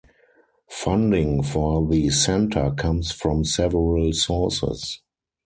Funding 0.71 1.43
for 1.43 1.85
the 1.87 2.09
centre 2.09 2.71
comes 2.75 3.11
from 3.11 3.45
several 3.45 4.11
sources. 4.13 4.99